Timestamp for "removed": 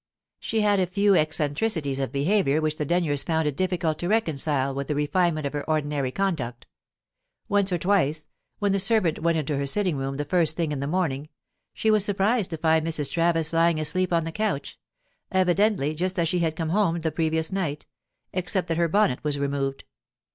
19.37-19.83